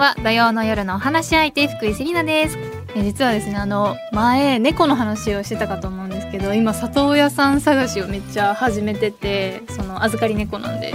[0.00, 2.56] は土曜の夜のお話し相手福井セリナです。
[2.96, 10.94] 実はですねあの前猫の話をしてたかと思うんですけど今里親さん探しをめっちゃ始めててその預かり猫なんで。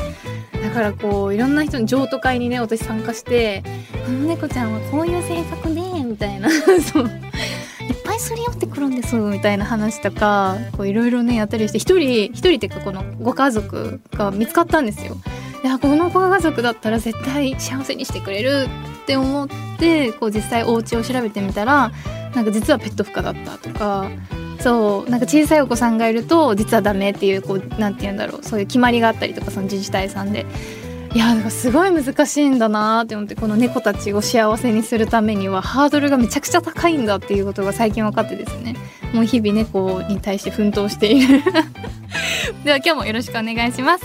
[0.64, 3.62] だからこういろんな人の譲渡会にね私参加して
[4.04, 6.50] 「この猫ちゃんはこういう性格で」みたいな。
[6.92, 7.04] そう。
[7.04, 15.16] いっぱいすり寄ってくるんですみたいな話とかこういろいろねやったりして一人一人っていうかこのご家族が見つかったんですよ。
[15.64, 18.68] いやこのご家族だったら絶対幸せにしてくれる
[19.06, 21.92] って思ってこう実際お家を調べてみたら
[22.34, 24.10] なんか実はペット不可だったとか
[24.60, 30.46] そうなんか小さいお子さんがいると実はダメっていうこうなんて言うんだろうそういう決まりがあったりとかその自治体さんで。
[31.14, 38.76] いやなんかすごい難しいんだなって思ってこの猫たちを幸せにするためにはハードルがめちゃくちゃ高いんだっていうことが最近分かってですね。
[39.14, 41.42] もう日々猫に対して奮闘している。
[42.66, 44.04] では今日もよろしくお願いします。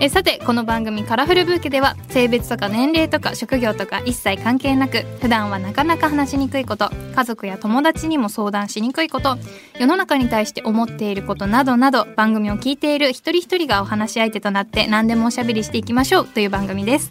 [0.00, 9.38] えさてこの番組「カラフルブーケ」では性別とか年齢とか職業とか一切関係なく普段はなかなか話しにくいこと家族や友達にも相談しにくいこと
[9.76, 17.10] 世の中に対して思っていることなどなど番組を聞いている一人一人がお話し相手となって何でもおしゃべりしていきましょうという番組です。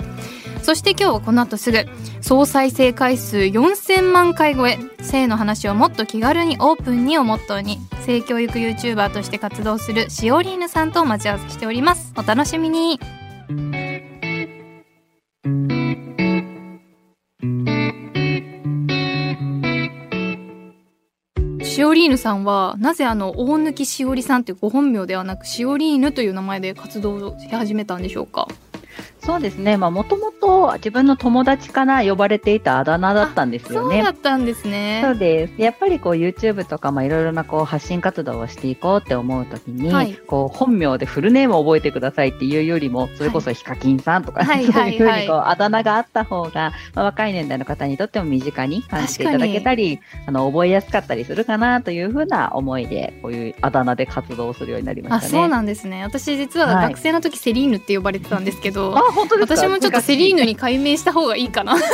[0.67, 1.85] そして今日はこの後すぐ
[2.19, 12.11] 総再生回数4000万回超え性の話をもっと気軽にオープンにをモットーに性教育 YouTuber として活動するしおりーぬさんと待ち合わせしております。
[12.17, 12.99] お楽しみに。
[21.63, 28.49] しおりーぬさんはなぜあの大貫しおりさんというご本名ではなくしおりーぬという名前で活動し始めたんでしょうか？
[29.27, 29.75] そうですね。
[29.75, 33.97] まあ、もともと自分の友達から呼ばれていたあだ名だったんですよね。
[33.97, 35.01] そうだったんですね。
[35.03, 35.61] そうです。
[35.61, 55.41] やっぱりこう YouTube とかまあいろいろなこう発信活動をしていこうって思うときに、はいこう本名でフルネームを覚えてくださいっていうよりも、それこそヒカキンさんとか、はいそういうふうはいにこうあだ名があった方が、まあ、若い年代の方にとっても身近に感じていただけたり、あの覚えやすかったりするかなというふうな思いで、こういうあだ名で活動するようになりまあ、したね。
[55.41, 56.03] そうなんですね。
[56.03, 61.75] 私実ははい学生の時セリーヌって呼ばれてたんですけど、あ、本当私もちょっとセリーヌに改名した方がいいかな。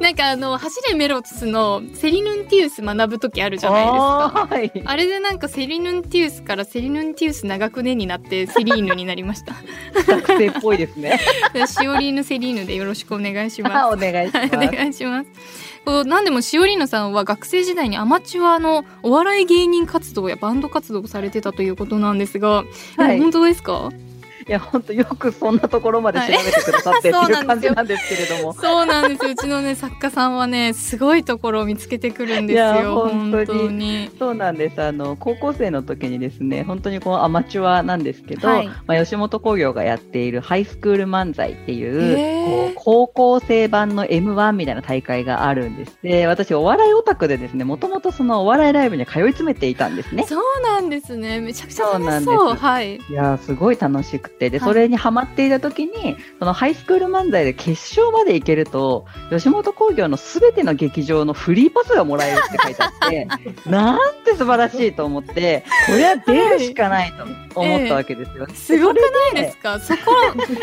[0.00, 4.90] なんかあの走れメロスのセリヌンティウス学ぶ時あるじゃないですか。
[4.90, 9.54] あれでなんかセリヌンティウスからセリヌンティウス長くねになってセリーヌになりました。
[10.06, 11.20] 学生っぽいですね。
[11.66, 13.76] シオリーヌセリーヌでよろしくお願いします。
[13.76, 14.48] あ お願いします。
[14.50, 15.30] 願いします。
[15.84, 22.64] こうなんでもしおりーぬさんは学生時代にアマチュアのお笑い芸人活動やバンド活動をされてたということなんですが、
[22.96, 23.90] はいえ本当ですか？
[24.48, 28.52] いや、本当よくそんなところまで調べてくださってってはいいう感じなんですけれども。
[28.60, 29.32] そうなんですよ。
[29.32, 33.08] うちのね作家さんはねすごいところを見つけてくるんですよ。
[33.10, 34.10] 本当に。
[34.18, 34.80] そうなんです。
[34.80, 45.98] あの、高校生の時にですね、本当にこうアマチュアなんですけど、はいまあ、吉本興業がやっているハイスクール漫才っていう、へー高校生版の M1 みたいな大会があるんです。
[46.02, 50.24] で、私お笑いオタクでですね、もともとそのお笑いライブに通い詰めていたんですね。
[50.24, 51.40] そうなんですね。
[51.40, 52.04] めちゃくちゃ楽しそう。
[52.04, 52.96] なんですはい。
[52.96, 54.68] いやーすごい楽しくて、で、はい。
[54.68, 63.28] それにハマっていた時に、そのハイスクール漫才で決勝まで行けると、吉本興業のすべての劇場のフリーパスがもらえるって書いてあって、
[63.70, 67.24] なんて素晴らしいと思って、これは出るしかないと
[67.60, 68.46] 思ったわけですよ。
[68.54, 69.78] すごくないでですか？
[69.80, 70.00] そこ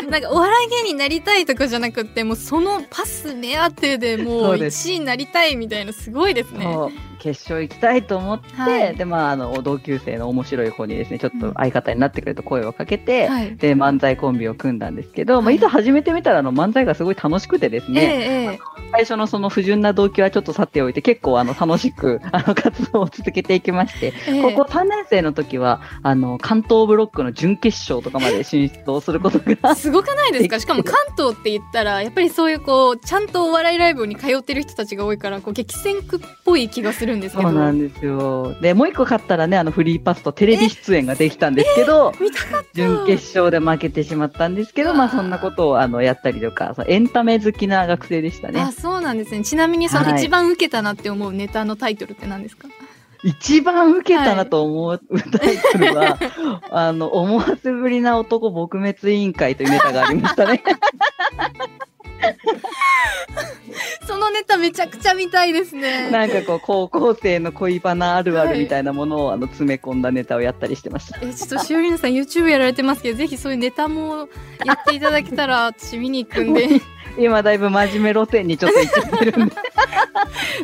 [0.08, 4.88] なんかお笑い芸人になりたいとかじゃなくってもうそのパス目当てでもそううです。
[4.88, 6.66] 1位になりたいみたいなすごいですね。
[7.24, 8.96] 決勝行きたいと思って、はい。
[8.96, 13.56] で、まあ、あの、同級生の面白い子にですね、ちょっと相方になってくれと声をかけて、はい。
[13.56, 15.54] で、漫才コンビを組んだんですけど、まあ、はい。
[15.54, 18.58] いざ始めてみたら、あの、漫才がすごい楽しくてですええね、ええ。
[18.92, 24.42] 最初のその不純な動機はちょっと去っておいて、結構あの楽しく あの活動を続けていきまして、ええ。
[24.42, 30.60] ここ3年生の時は、あの、関東ブロックの準決勝とかまで進出をすることが、 すごくないですか？
[30.60, 38.54] しかも関東って言ったらやっぱりそういうこうちゃんとお笑いライブに通ってる人たちが多いからこう激戦区っぽい気がするんですけどそうなんですよ。
[38.60, 42.12] で、もう一個勝ったらね、あのフリーパスとテレビ出演ができたんですけど、
[42.74, 48.72] 準決勝で負けてしまったんですけど、まあそんなことをあのやったりとか、エンタメ好きな学生でしたねあ。
[48.72, 52.68] そうなんですねちなみにそのはい一番受けたなって思うネタのタイトルって何ですか、
[53.24, 56.18] 一番受けたなと思うタイトルは、
[56.70, 60.62] あの、思わせぶりな男撲滅委員会というネタがありましたね。
[64.06, 71.18] そのネタめちゃくちゃ見たいですねなんかこう、高校生の恋バナあるあるみたいなものを、あの詰め込んだネタをやったりしてました。
[71.22, 74.28] えちょっとしおりんさん YouTube やられてますけどぜひそういうネタも
[74.64, 76.68] やっていただけたら私見に行くんで
[77.18, 79.54] 今だいぶ真面目路線にちょっと行っちゃってるんで。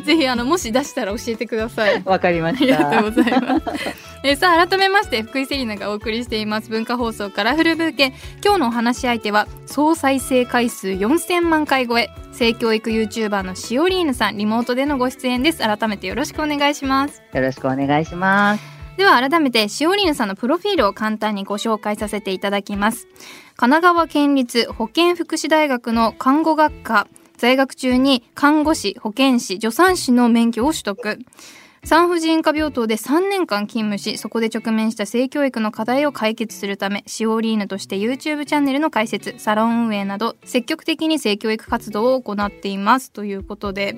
[0.05, 3.01] ぜひあのもし出したら教えてくださいわかりまありがとした。
[3.01, 3.63] うございます。
[4.23, 12.09] えーさあ改めまして福井セリナがお送りしています文化放送カラフルブーケ今日のお話し相手は総再生回数4000万回超え。
[12.31, 15.57] 性教育 YouTuber のしおりーぬさんリモートでのご出演です。
[15.57, 17.21] 改めてよろしくお願いします。
[17.33, 18.63] よろしくお願いします。
[18.95, 23.05] では改めてしおりーぬさんのプロフィールを簡単にご紹介させていただきます。
[23.57, 31.19] 神奈川県立保健福祉大学の看護学科在学中に看護師保健師助産師の免許を取得
[31.83, 43.97] 産婦人科病棟で3年間勤務しそこで直面した性教育の課題を解決するためシオリーヌとして YouTube チャンネルの開設サロン運営など積極的に性教育活動を行っていますということで。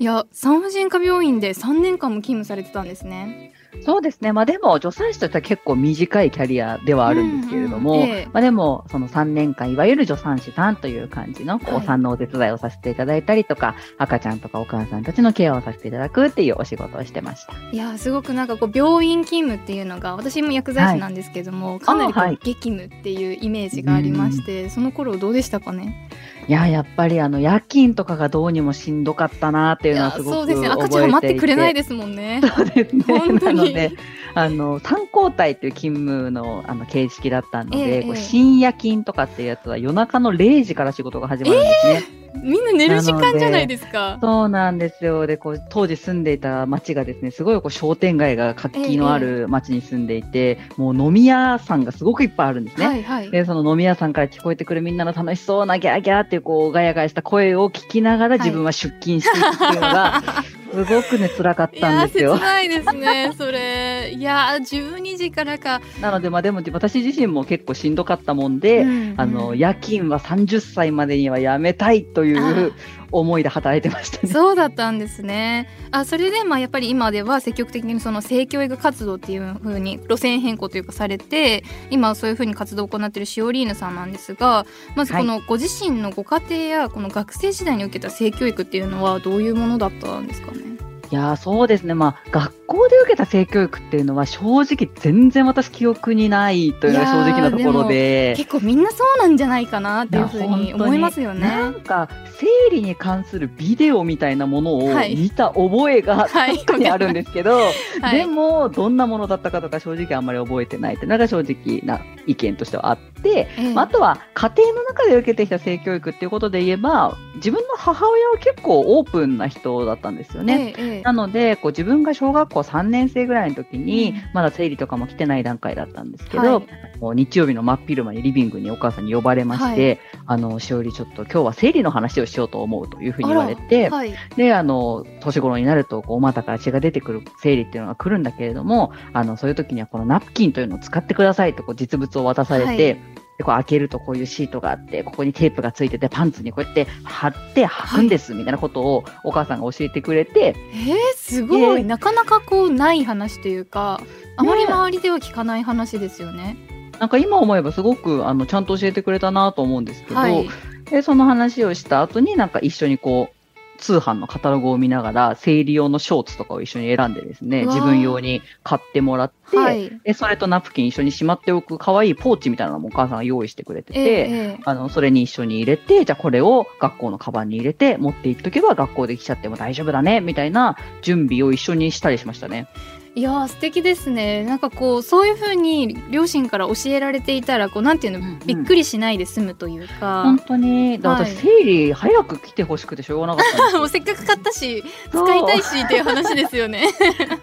[0.00, 3.53] いや産婦人科病院で3年間も勤務されてたんですね。
[3.82, 4.32] そうですね。
[4.32, 8.28] まあでも、助産師としては結構短いキャリアではあるんですけれども、うんうんええ。
[8.32, 17.54] まあでも、その3年間、いわゆる助産師さんという感じの、お産のお手伝いをさせていただいたりとか、赤ちゃんとかお母さんたちのケアをさせていただくっていうお仕事をしてました。
[17.72, 22.38] いやすごくなんかこう病院勤務っていうのが私も薬剤師なんですけども、かなりこう、あはい。
[22.42, 26.08] 激務っていうイメージがありましてその頃どうでしたかね？
[26.46, 30.68] いや、やっぱりあの、夜勤とかがどうにもしんどかったなっていうのはすごくそうですね。
[30.68, 33.04] 赤ちゃんは待ってくれないですもんねそうですね。
[33.06, 33.92] 本当になので、
[34.34, 41.70] あの、3交代っていう勤務のあの形式だったので、ええこう深夜勤とかっていうやつは夜中の0時から仕事が始まるんで
[42.02, 42.23] すね。
[42.42, 45.26] みんな寝る時間じゃないですかそうなんですよ。
[45.26, 52.86] で、こう、当時住んでいた町がですね、すごいこう商店街が活気のある町に住んでいて、もう飲み屋さんがすごくいっぱいあるんですね。
[52.86, 60.22] はいはいで、その飲み屋さんから聞こえてくるみんなの楽しそうなギャーギャーっていうこう、ガヤガヤした声を聞きながらはい自分は出勤していくっていうのが、
[60.74, 62.42] すごくね、辛かっいやーたんですよ切。
[62.42, 72.32] ないですねそれいやー12時からか、なので、まあでも私自身も結構しんどかったもんで、うんあの、夜勤は30歳までにはやめたいとい
[72.68, 72.72] う
[73.12, 74.32] 思いで働いてましたね。
[74.32, 75.68] そうだったんですね。
[75.90, 90.58] あそれでまあやっぱり今では積極的にその性教育活動っていう風に路線変更というかされて今はそういう風に活動を行っているシオリーヌさんなんですがまずこのご自身のご家庭やこの学生時代に受けた性教育っていうのはどういうものだったんですかね？
[90.58, 90.73] い
[91.10, 98.34] やーそうですね、まあ、学校で受けた性教育っていうのは、正直、全然私、記憶にないというのが正直なところで。
[98.36, 101.48] 結構みんなそうなんじゃないかなっていう風に思いますよね。
[101.48, 102.08] なんか
[102.38, 105.16] 生理に関するビデオみたいなものをはい。
[105.16, 106.58] 見た覚えがはい。
[106.58, 107.58] 確かにあるんですけど、
[108.00, 108.18] はい。
[108.18, 113.74] でもどんなものだったかとか正直あんまり覚えてないっていうのが正直な意見としてはあって、ええ。
[113.74, 120.74] まああとは家庭の中で受けてきた性教育っていうことで言えば自分の母親は結構オープンな人だったんですよね。
[120.76, 121.02] ええええ。
[121.02, 124.22] なのでこう自分が小学校3年生ぐらいの時に、うん。
[124.32, 126.64] まだ生理とかも来てない段階だったんですけど、
[127.00, 127.16] はい。
[127.16, 134.14] 日曜日の真っ昼間にリビングにお母さんに呼ばれまして、あのしおりちょっと今日は生理の話をしようと思うというふうに言われて、はい。
[134.36, 154.00] であの年頃になるとこうお股から血が出てくる生理っていうのが来るんだけれどもあのそういう時にはこのナプキンというのを使ってくださいとこう実物を渡されて、はいでこう開けるとこういうシートがあってここにテープがついててパンツにこうやって貼って履くんですみたいなことをお母さんが教えてくれて、えー、すごい、ええなかなかこうない話というか
[154.36, 156.56] あまり周りでは聞かない話ですよね。
[156.98, 160.48] なんか今思えばすごくあのちゃんと教えてくれたなと思うんですけど、はい、
[160.90, 163.43] でその話をした後になんか一緒にこう
[163.78, 170.00] 通販のカタログを見ながら生理用のショーツとかを一緒に選んでですね自分用に買ってもらって、はい。
[170.04, 174.60] でそれとナプキン一緒にしまっておく可愛いポーチみたいなのもお母さんが用意してくれてて、ええええ。
[174.64, 182.68] あのそれに一緒に入れてじゃあこれを学校のカバンに入れて持っていっとけば学校で来ちゃっても大丈夫だねみたいな準備を一緒にしたりしましたね。
[183.16, 184.44] いやー素敵ですね。
[184.44, 188.38] なんかこうそういう風に両親から教えられていたらこうなんていうの、うんうん。
[188.44, 190.24] びっくりしないで済むというか。
[190.24, 191.00] 本、当に。
[191.00, 196.88] だ私生理早く来てほしくてしょうがなかった もうせっかく買ったし使いたいしっていう話ですよね。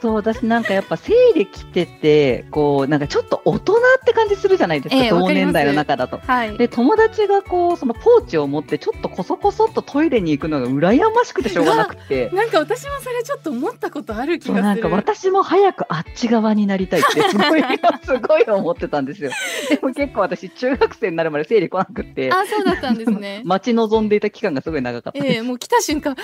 [0.01, 6.19] そう、私なんかやっぱ生理来てて、こう、なんかちょっと大人って感じするじゃないですか、ええわかります同年代の中だと。
[6.25, 6.57] はい。
[6.57, 12.29] で、友達がこう、そのポーチを持って、ちょっとこそこそっとトイレに行くのが羨ましくてしょうがなくて。
[12.35, 14.63] なんか私もそれちょっと思ったことある気がする。
[14.63, 17.63] なんか私も早くあっち側になりたいって すごい、
[18.03, 19.31] すごい思ってたんですよ。
[19.69, 23.41] でも結構私、中学生になるまで生理来なくって、あそうだったんですね。
[23.45, 25.25] 待ち望んでいた期間がすごい長かった。
[25.25, 26.15] ええもう来た瞬間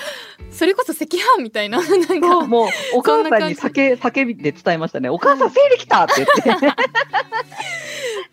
[0.52, 5.10] それこそ赤飯みたいななんかもうお母さんに叫叫びで伝えましたね。
[5.10, 6.68] お母さん生理来たって言って。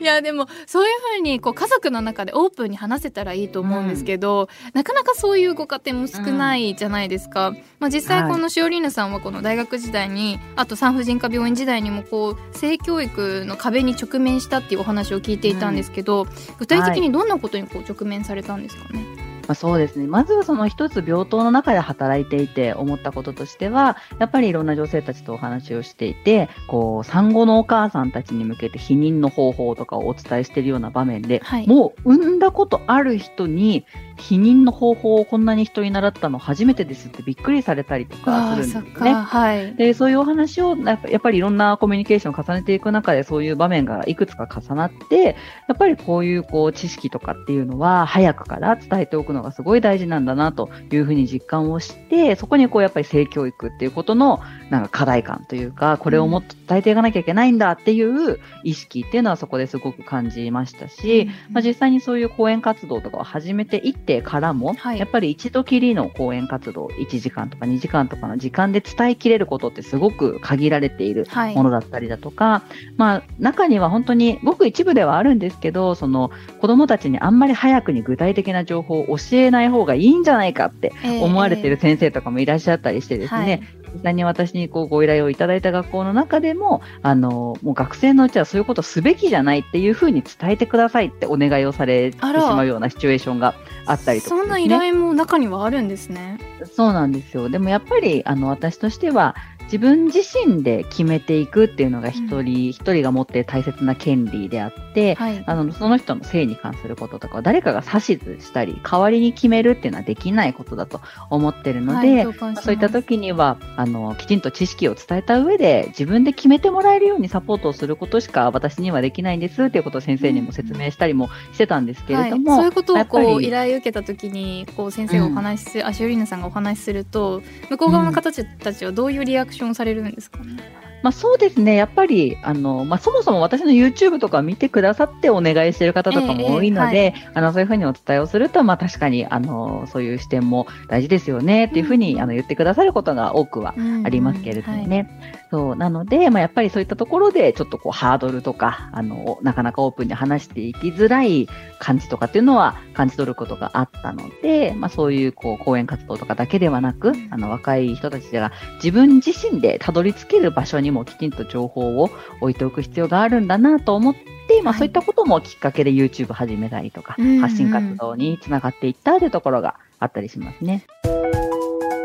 [0.00, 16.26] いやでもそういうふうにこう家族の中でオープンに話せたらいいと思うんですけど、なかなかそういうご家庭も少ないじゃないですか、まあ、実際このしおりーぬさんはこの大学時代にあと産婦人科病院時代にもこう性教育の壁に直面したっていうお話を聞いていたんですけど、
[16.58, 19.04] 具体的にどんなことにこう直面されたんですかね、
[19.46, 20.06] まあ、そうですね。
[20.06, 33.86] まずはその一つ病棟の中で働いていて思ったこととしては、やっぱりいろんな女性たちとお話をしていて、こう、産後のお母さんたちに向けて避妊の方法とかをお伝えしているような場面で、はいもう産んだことある人に
[34.16, 39.12] 避妊の方法をこんなに人に習ったの初めてですってびっくりされたりとかあするんですね。
[39.12, 39.74] はい。
[39.74, 45.36] で、そういうお話をやっぱりいろんなコミュニケーションを重ねていく中でそういう場面がいくつか重なって、
[45.68, 64.98] やっぱりこういうこう知識とかっていうのは早くから伝えておくのがすごい大事なんだなというふうに実感をして、そこにこうやっぱり性教育っていうことのなんか課題感というか、これをもっと伝えていかなきゃいけないんだっていう意識っていうのはそこですごく感じましたし、まあ、実際にそういう講演活動とかを始めていってからも、はい。
[64.98, 71.54] やっぱり一度きりの講演活動、1時間とか2時間とかの時間で伝えきれることってすごく限られているはい。
[71.54, 72.62] ものだったりだとか、
[72.96, 83.62] まあ中には本当にごく一部ではあるんですけど、その子供たちにあんまり早くに具体的な情報を教えない方がいいんじゃないかって思われている先生とかもいらっしゃったりしてですね、
[83.94, 93.54] 実際に私にこうご依頼をいただいた学校の中でも、あの、もう学生のうちはそういうことすべきじゃないっていうふうに伝えてくださいってお願いをされてしまうようなシチュエーションが
[93.86, 96.38] あったりとか、そんな依頼も中にはあるんですね。
[96.74, 97.48] そうなんですよ。
[97.48, 99.36] でもやっぱり、あの、私としては、
[99.74, 105.42] 自分自身で決めていくっていうのが一人、一人が持っている大切な権利であって、はい。
[105.44, 130.83] あの、その人の性に関することとかを誰かが指図したり、代わりに決めるっていうのはできないことだと思ってるので、はいそういった時には、あの、きちんと知識を伝えた上で、自分で決めてもらえるようにサポートをすることしか私にはできないんですっていうことを先生にも説明したりもしてたんですけれども、はい、そういうことをこう依頼を受けた時にこう先生がお話しする、あしおりなさんがお話しすると向こう側の方たちはどういうリアクションをされるんですかね。
[131.04, 142.20] まあ、そうですね、やっぱりあの、まあ、そもそも私の YouTube とか見てくださってお願いしている方とかも多いので、ええあのそういうふうにお伝えをすると、まあ、確かにあのそういう視点も大事ですよねっていうふうに、うん。
[142.22, 145.10] あの言ってくださることが多くはありますけれどもね。
[145.54, 162.10] そうなので、まあ、やっぱりそういったところでちょっとこうハードルとかあのなかなかオープンに話していきづらい感じとかっていうのは感じ取ることがあったので、まあ、そういうこう講演活動とかだけではなくあの若い人たちが自分自身でたどり着ける場所にもきちんと情報を
[162.40, 170.86] 置いておく必要があるんだなと思って、まあ、はいそういったこともきっかけで YouTube 始めたりとか、うんうん発信活動につながっていったというところがあったりしますね。
[171.02, 172.03] 福井セリ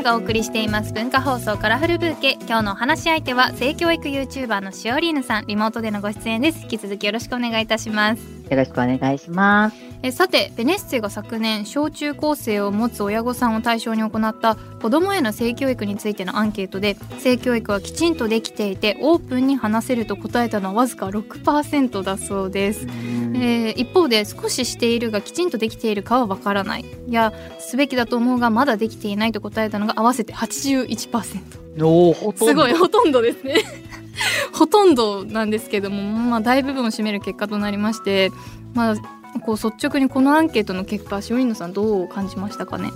[0.00, 2.38] ナがお送りしています文化放送カラフルブーケ。
[2.40, 5.46] 今日のお話し相手は性教育 YouTuber のしおりーぬさん。
[5.46, 6.62] リモートでのご出演です。
[6.62, 8.22] 引き続きよろしくお願いいたします。
[8.50, 9.76] よろしくお願いします。
[10.02, 26.84] えさてベネッセが昨年小中高生を持つ親御さんを対象に行った子どもへの性教育についてのアンケートで性教育はきちんとできていてオープンに話せると答えたのはわずか6%だそうです、えー一方で少ししているがきちんとできているかはわからない。
[27.08, 32.46] やすべきだと思うがまだできていないと答えたのが合わせて81%おーほとんど。
[32.46, 33.56] すごいほとんどですね。
[34.52, 38.30] ほとんどなんですけども、まあ、大部分を占める結果となりまして、
[38.74, 38.96] まあ、
[39.40, 42.90] こう率直にこのアンケートの結果しおのさんどう感じましたかね？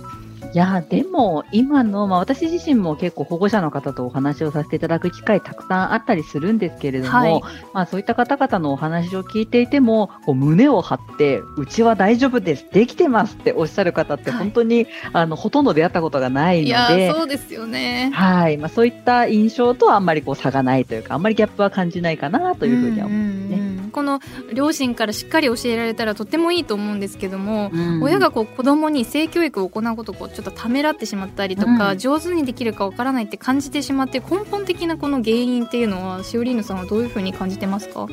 [0.53, 7.41] いやでも今の、まあ、私自身も結構保護者の方とお話をさせていただく機会たくさんあったりするんですけれども、はい
[7.73, 17.11] まあ、そういった方々のお話を聞いていてもこう胸を張ってうちは大丈夫ですできてますっておっしゃる方ってはい本当に、あのほとんど出会ったことがないのいやで。
[17.11, 23.64] そうですよねはいまあ、そういった印象とはあんまりこう差がないというかあんまりギャップは感じないかなというふうには思いますね。
[23.95, 24.19] この
[24.53, 28.03] 両親からしっかり教えられたらとってもいいと思うんですけども、うん。
[28.03, 31.97] 親がこう子供に性教育を行うことをこうちょっとためらってしまったりとか、うん。
[31.97, 38.09] 上手にできるかわからないって感じてしまって根本的なこの原因っていうのはしおりんのさんはどういうふうに感じてますか？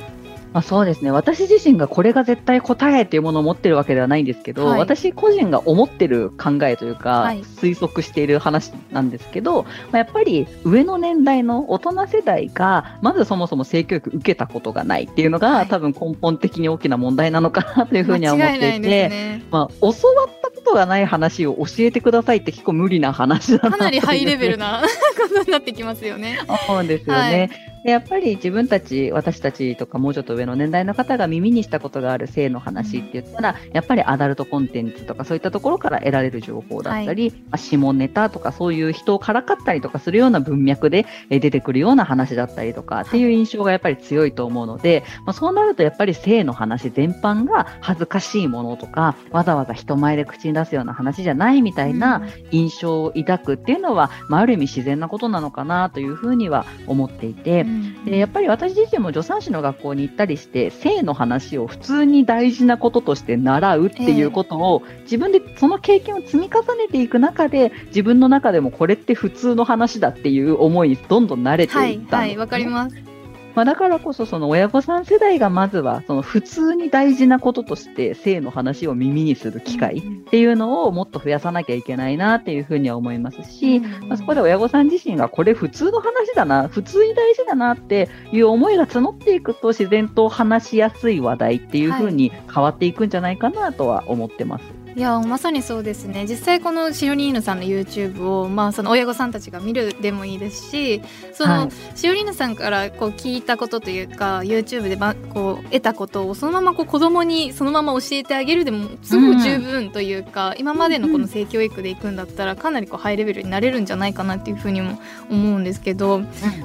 [0.52, 19.42] まあ、そうですね私自身がこれが絶対答えっていうものを持ってるわけではないんですけど、はい私個人が思ってる考えというか、はい推測している話なんですけど、まあ、やっぱり上の年代の大人世代がまずそもそも性教育受けたことがないっていうのが、はい多分根本的に大きな問題なのかなというふうには思っていて。
[19.50, 19.94] まあ、教わ
[20.24, 24.88] ったことがない話を教えてくださいって結構無理な話だなかなりハイレベルななこ
[25.32, 26.38] とになってきますよね。
[26.68, 27.71] 思うんですよね。
[27.84, 52.22] でやっぱり自分たち、私たちとかもうちょっと上の年代の方が耳にしたことがある性の話って言ったら、やっぱりアダルトコンテンツとかそういったところから得られる情報だったり、まあ下ネタとかそういう人をからかったりとかするような文脈でえー出てくるような話だったりとかっていう印象がやっぱり強いと思うので、まあ、そうなるとやっぱり性の話全般が恥ずかしいものとか、わざわざ人前で口に出すような話じゃないみたいな
[52.52, 57.64] 印象を抱くっていうのは、まあ、ある意味自然なことなのかなというふうには思っていて、
[58.04, 73.11] でやっぱり私自身も助産師の学校に行ったりして性の話を普通に大事なこととして習うっていうことを、自分でその経験を積み重ねていく中で自分の中でもこれって普通の話だっていう思いにどんどん慣れてはいいったんですねはいわかります
[73.54, 94.62] まあ、だからこそその親御さん世代がまずはその普通に大事なこととして性の話を耳にする機会っていうのをもっと増やさなきゃいけないなっていうふうには思いますし、まあ、そこで親御さん自身がこれ普通の話だな、普通に大事だなっていう思いが募っていくと自然と話しやすい話題っていうふうに変わっていくんじゃないかなとは思ってます。
[94.62, 96.26] いやまさにそうですね。
[96.28, 101.98] 実際このしおりーぬさんの YouTube を、まあ、その親御さんたちが見るでもいいですしその、はい。
[101.98, 116.20] しおりーぬさんからこう聞いたことというか YouTube でばこう得たことをそのままこう子供にそのまま教えてあげるでもすごく十分というか、今までのこの性教育でいくんだったらかなりこうハイレベルになれるんじゃないかなっていうふうにも思うんですけど、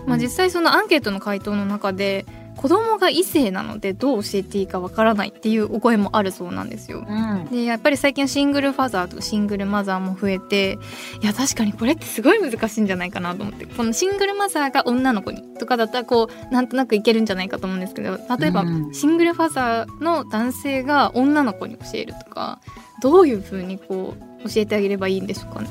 [0.06, 2.26] まあ、実際そのアンケートの回答の中で
[2.58, 7.06] 子供が異性なのでどう教えていいかわからないっていうお声もあるそうなんですよ。
[7.08, 10.80] うんでやっぱり最近シングルファザーとかシングルマザーも増えて
[11.22, 22.60] いや確かにこれってすごい難しいんじゃないかなと思ってこのシングルマザーが女の子にとかだったらこうなんとなくいけるんじゃないかと思うんですけど例えば、うんシングルファザーの男性が女の子に教えるとか
[23.02, 25.70] どういうふうにこう教えてあげればいいんでしょうかね。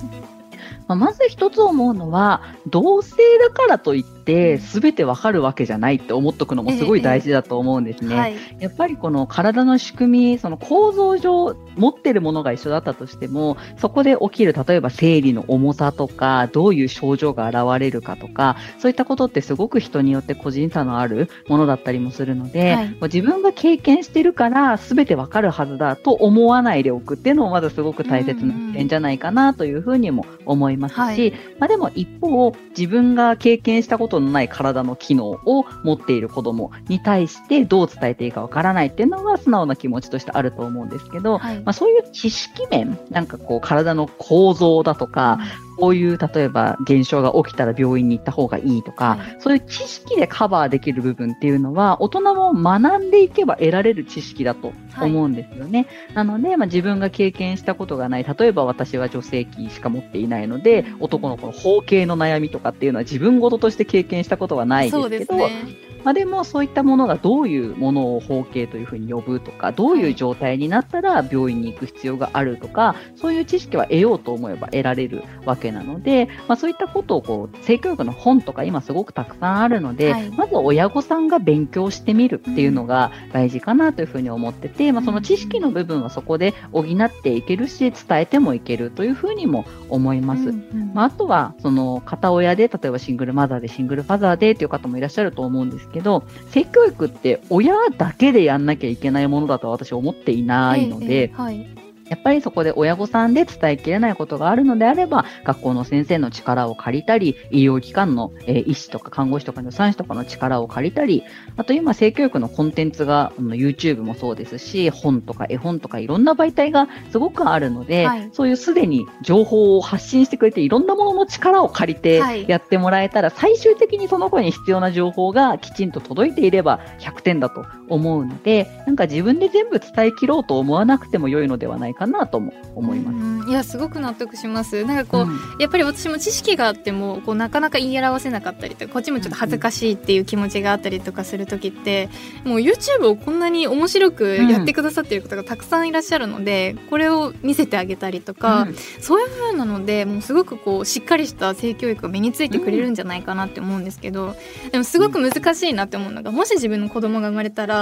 [0.87, 8.17] まあまず一つ思うのは同性だからといって全てわかるわけじゃないって思っとくのもすごい大事だと思うんですね。
[8.17, 22.97] はい、やっぱりこの体の仕組み、その構造上持ってるものが一緒だったとしても、そこで起きる例えば生理の重さとか、どういう症状が現れるかとか、そういったことってすごく人によって個人差のあるものだったりもするので、はい。
[23.03, 31.33] 自分が経験してるから全てわかるはずだと思わないでおくっていうのもまずすごく大切な点じゃないかなというふうにも思いますし、はい。
[31.59, 41.57] まあ、でも一方、自分が経験したことのない体の機能を持っている子供に対してどう伝えていいかわからないっていうのは素直な気持ちとしてあると思うんですけど、はい。
[41.59, 45.39] まあ、そういう知識面、なんかこう体の構造だとか、
[45.77, 55.87] こういう例えば現象が起きたら病院に行った方がいいとか、はいそういう知識でカバーできる部分っていうのは大人も学んでいけば得られる知識だと思うんですよね。
[56.15, 65.86] なので、まあ、自分が経験したことがない、例えば私は女性器しか持っていないので、男の子の包茎の悩みとかっていうのは自分事として経験したことはないですけど、ですね。
[66.07, 80.31] まあ、でもそういったものがどういうものを包茎というふうに呼ぶとか、どういう状態になったら病院に行く必要があるとか、そういう知識は得ようと思えば得られるわけなので、まあ、そういったことをこう性教育の本とか今すごくたくさんあるので、はい。
[80.31, 90.51] まず親御さんが勉強してみるっていうのが大事かなというふうに思ってて、まあ、その知識の部分はそこで補っていけるし、伝えてもいけるというふうにも思います。
[90.51, 90.93] うんうん。
[90.95, 101.67] まあ、あとは、その、片親で、例えばシングルマザーで、シングルファザーでっていう方もいらっしゃると思うんですけど、性教育って親だけでやんなきゃいけないものだとは私は思っていないので、ええはい。
[102.09, 111.23] やっぱりそこで親御さんで伝えきれないことがあるのであれば、学校の先生の力を借りたり、医療機関の、えー医師とか看護師とか助産師とかの力を借りたり、
[111.57, 118.31] あと今、性教育のコンテンツが、あの YouTube もそうですし、本とか絵本とかいろんな媒体がすごくあるので、はい。
[118.33, 122.49] そういうすでに情報を発信してくれて、いろんなものの力を借りてはい。
[122.49, 133.17] やってもらえたら、最終的にその子に必要な情報がきちんと届いていれば100点だと思うので、なんか自分で全部伝え切ろうと思わなくても良いのではないかなとも思います。
[133.17, 133.49] うん。
[133.49, 134.85] いやすごく納得します。
[134.85, 135.39] なんかこう、うん。
[135.59, 142.09] やっぱり私も知識があってもこうなかなか言い表せなかったりとかこっちもちょっと恥ずかしいっていう気持ちがあったりとかする時って
[142.45, 148.75] もう YouTube をこんなに面白くやってくださっている方がたくさんいらっしゃるので、これを見せてあげたりとか、うん。
[149.01, 154.35] そういう風なのでもうすごくこうしっかりした性教育が身についてくれるんじゃないかなって思うんですけど、
[154.73, 157.76] でもすごく難しいなって思うのがもし自分の子供が生まれたら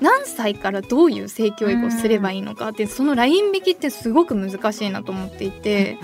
[0.00, 5.98] 何歳からどういう性教育をすればいいのかってそのライン引きってすごく難しいなと思っていて。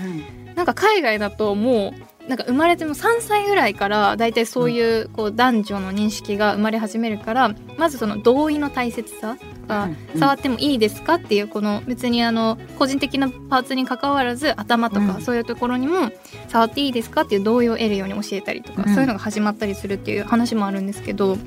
[0.55, 16.11] なんか海外だともうなんか生まれても3歳ぐらいから大体そういうこう男女の認識が生まれ始めるからまずその同意の大切さが触ってもいいですかっていうこの別にあの個人的なパーツに関わらず頭とかそういうところにも
[16.49, 21.37] 触っていいですかっていう同意を得るように教えたりとか、そういうのが始まったりするっていう話もあるんですけど、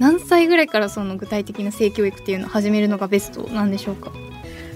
[0.00, 4.10] 何歳ぐらいからその具体的な性教育っていうのを始めるのがベストなんでしょうか？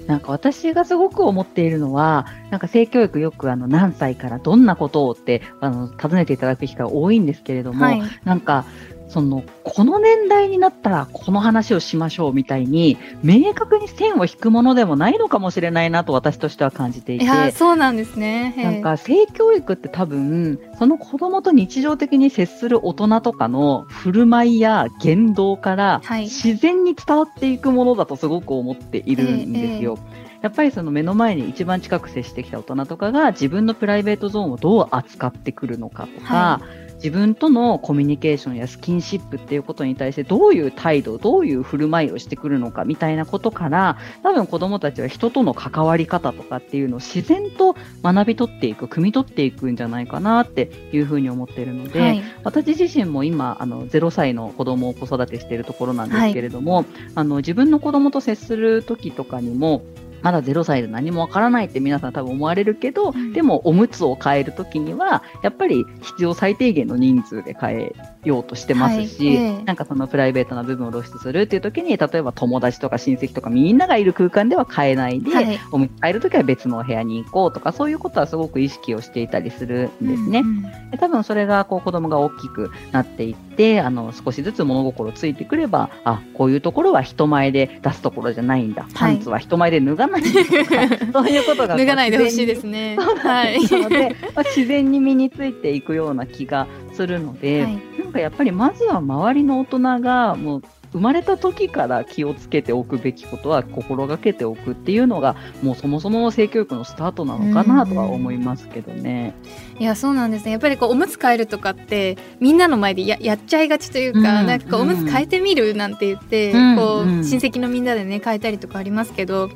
[0.07, 8.67] なんか私がすごく思っているのは、なんか性教育よくあの何歳からどんなことをってあの尋ねていただく機会多いんですけれども、はい、なんか
[9.15, 18.55] そのこの年代になったらこの話をしましょうみたいに明確に線を引くものでもないのかもしれないなと私としては感じていていやそうなんですね。
[18.57, 29.97] なんか性教育って多分その子供と日常的に接する大人とかの振る舞いや言動から自然に伝わっていくものだとすごく思っているんですよ。
[29.97, 36.61] えーえーやっぱりその目の前に一番近く接してきた大人とかが自分のプライベートゾーンをどう扱ってくるのかとか、は
[37.05, 56.87] 自分とのコミュニケーションやスキンシップっていうことに対してどういう態度、どういう振る舞いをしてくるのかみたいなことから多分子どもたちは人との関わり方とかっていうのを自然と学び取っていく、汲み取っていくんじゃないかなっていうふうに思っているので、はい、私自身も今あの0歳の子供を子育てしているところなんですけれども、はい、
[57.17, 59.83] あの自分の子供と接する時とかにも
[60.25, 67.93] まだ0歳で何もわからないって皆さん多分思われるけど、うん、でもおむつを変えるときにはやっぱり必要最低限の人数で変え
[68.25, 80.41] ようとしてますし、はい、なんかそのプライベートな部分を露出するっていう時に例えば友達とか親戚とかみんながいる空間では変えないで、はい、おむつ変える時は別のお部屋に行こうとかそういうことはすごく意識をしていたりするんですね。
[80.41, 88.87] うんうん、多分それがこう子供が大きくなっていってあの少しずつ物心ついてくればあこういうところは人前で出すところじゃないんだ。
[88.95, 92.97] パンツは人前で脱がないんだ、はい、そういうことが脱がないでほしいですね。
[92.97, 100.63] はい、なので、 まあ、自然に身についていくような気がするので、はい、なんかやっぱりまずは周りの大人がもう
[100.95, 109.35] 生まれた時から気をつけておくべきことは心がけておくっていうのがもうそもそも性教育のスタートなのかなとは思いますけどね。
[109.81, 119.51] いやそうなんですねやっぱりこうおむつ替えるとかってみんなの前でややっちゃいがちというか、うん、なんかおむつ替えてみるなんて言って、うん、こう親戚のみんなでね変えたりとかありますけど。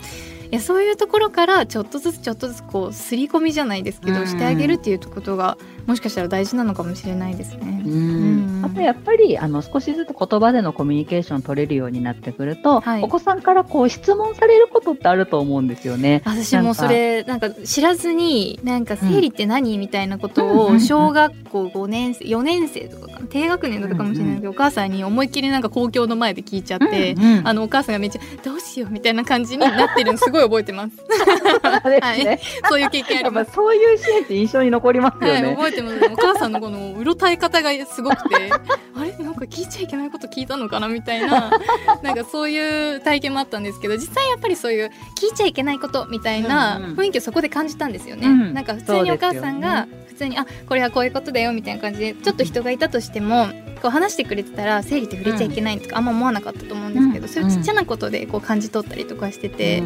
[0.51, 7.83] いやそういうところからちょっとずつちょっとずつこう刷り込みじゃないですけど、してあげるっていうことがもしかしたら大事なのかもしれないですね。
[7.83, 16.21] うん、あとやっぱりあの少しずつ言葉でのコミュニケーション取れるようになってくると、はい、お子さんからこう質問されることってあると思うんですよね。
[16.27, 30.97] 私もそれなんか知らずになんか生理って何、みたいなことを小学校5年生4年生とか低学年だったかもしれないけど、お母さんに思いっきりなんか公共の前で聞いちゃって、あのお母さんがめっちゃどうしようみたいな感じになってるのすごい覚えてます。
[31.63, 33.53] はい、そういう経験あります。
[33.53, 35.43] そういうシーンって印象に残りますよね。
[35.47, 36.13] はい、覚えてます。
[36.13, 38.51] お母さんのこのうろたえ方がすごくて、
[38.95, 39.17] あれ？
[39.25, 41.51] なんか聞いちゃいけないこと聞いたのかなみたいな、
[42.03, 48.27] なんかそういう体験もあったんですけど、実際やっぱりそういう聞いちゃいけないことみたいな雰囲気をそこで感じたんですよね。
[48.27, 53.49] うん、なんか普通にお母さんが普通に、あこれはこういうことだよみたいな感じでちょっと人がいたとしても。
[53.79, 59.81] こう話してくれてたら生理って触れちゃいけないとかあんま思わなかったと思うんですけど、そういうちっちゃなことでこう感じ取ったりとかしてて、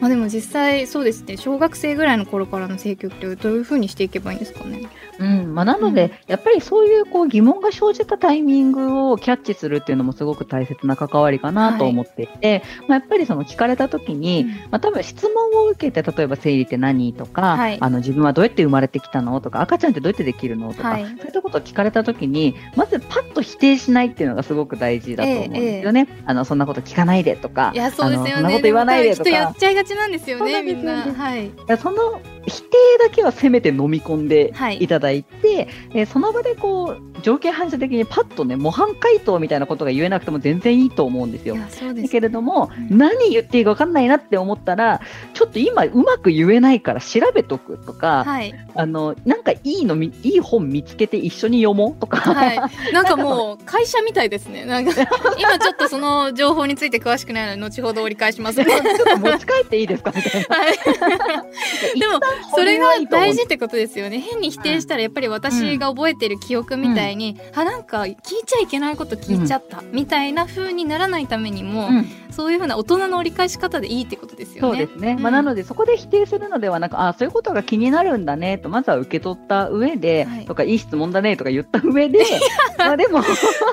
[0.00, 4.82] まあ、でも実際そうですね小学生ぐらいの頃からの性教育ってどういうふうにしていけばいいんですかね。
[5.22, 5.54] うん。
[5.54, 26.06] まあ、なので、うん、やっぱりそういうこう疑問が生じたタイミングをキャッチするっていうのもすごく大切な関わりかなと思っていて、はい、まあ、やっぱりその聞かれた時に、うん、まあ、多分質問を受けて例えば生理って何とか、はい、あの自分はどうやって生まれてきたのとか赤ちゃんってどうやってできるのとか、はい、そういったことを聞かれた時にまずパッと否定しないっていうのがすごく大事だと思うんですよね。
[26.08, 28.32] ええ、あのそんなこと聞かないでとかいやそうですよね。
[28.34, 29.30] そんなこと言わないでとか。
[29.30, 31.02] やっちゃいがちなんですよねみんな。
[31.02, 32.68] はい、その否定
[33.00, 34.88] だけはせめて飲み込んでい。
[34.88, 41.56] ただいて、はい、えその場でこう条件反射的にパッとね模範回答みたいなことが言えなくても全然いいと思うんですよ。
[41.70, 45.00] すね、だけれども、うん、何言っていいか分かんないなって思ったら
[45.34, 52.60] ちょっと今うまく言えないから調べとくとか、はい、あのなんかいいのいい本見つけて一緒に読もうとか、はい、
[52.92, 54.64] なんかもう会社みたいですね。
[54.64, 54.92] なんか
[55.38, 60.56] 今ちょっとその情報について詳しくないので後ほど折り返します、ね、 ちょっと持ち帰っていいですかみたいな。
[60.56, 62.20] はい、でも
[62.54, 64.20] それが大事ってことですよね。
[64.20, 68.16] 変に否定したらやっぱり私が覚えてる記憶みたいに、うん、あなんか聞い
[68.46, 74.78] ちゃいけないこと聞いちゃった、みたいな風にならないためにも、うん、そういうふうな大人の折り返し方でいいってことですよね。
[74.78, 75.16] そうですね。
[75.16, 82.24] まあなのでそこで否定するのではなく、あそういうことが気になるんだねとまずは受け取った上で、はい、とかいい質問だねとか言った上で、
[82.78, 83.22] まあでも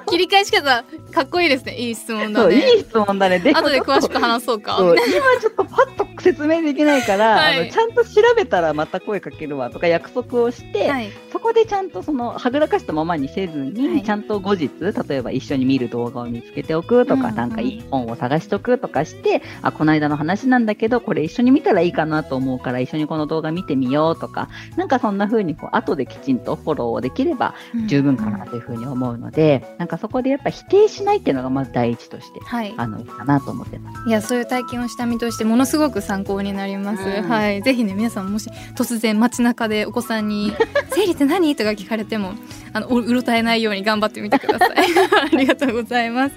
[0.10, 1.76] 切り返し方かっこいいですね。
[1.76, 2.56] いい質問だね。
[2.56, 3.39] いい質問だね。
[3.39, 4.78] 後で詳しく話そうか。
[4.80, 4.95] 今
[5.41, 7.62] ちょっとパッと説明できないから、 はい。
[7.62, 11.10] あのちゃんと調べたらまた声かけるわとか約束をして、はい。
[11.32, 14.03] そこでちゃんとそのはぐらかしたままにせずに、はい。
[14.03, 27.55] ちゃんと後日例えば一緒に見る動画を見つけておくとか、うんうんなんかいい本を探しとくとかしてあこの間の話なんだけどこれ一緒に見たらいいかなと思うから一緒にこの動画見てみようとかなんかそんな風にこう後できちんとフォローできれば
[27.88, 32.73] 十分かなというふうに思うので、なんかそこでやっぱ否定しないっていうのがまず第一としてはい。
[32.77, 34.10] あのいいかなと思ってます。
[34.10, 37.30] いやそういう体験をした身としてものすごく参考になります、うん。
[37.30, 37.62] はい。
[37.62, 40.52] ぜひね皆さんもし突然街中でお子さんに
[40.89, 42.34] 「生理って何?」とか聞かれても
[42.74, 44.72] あのううろたえないように頑張ってみてください。
[45.32, 46.36] ありがとうございます。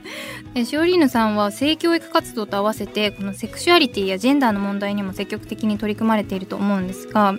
[0.54, 7.36] えシオリーヌさんは性教育活動と合わせてこのセクシュアリティやジェンダーの問題にも積極的に取り組まれていると思うんですがやっ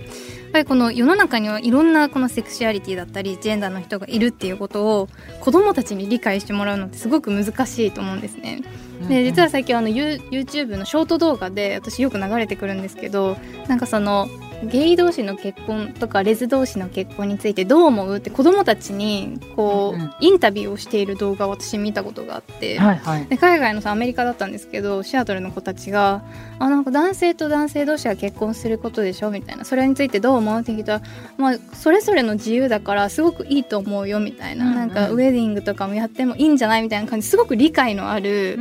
[0.52, 5.10] ぱりこの世の中にはいろんなこのセクシュアリティだったりジェンダーの人がいるっていうことを
[5.42, 8.64] 子どもたちに理解してもらうのってすごく難しいと思うんですね。
[9.08, 13.38] で実は最近あの You- YouTube のショート動画で私よく流れてくるんですけど
[13.68, 14.28] なんかその
[14.66, 23.26] ゲイ同士の結婚とかレズ同士の結婚についてどう思うって子供たちにこう、うんうんインタビューをしている動画を私見たことがあって、はいはい。
[23.26, 26.22] で海外のさアメリカだったんですけどシアトルの子たちが
[26.60, 31.02] 「あなんか男性と男性同士が結婚することでしょ」みたいな「それについてどう思う?」って聞いたら、
[31.38, 38.60] まあ、それぞれの自由だからすごくいいと思うよみたいな,、うんうんなんかウェディングとかもやってもいいんじゃないみたいな感じすごく理解のある、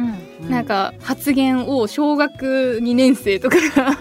[0.48, 3.98] なんか発言を小学2年生とかが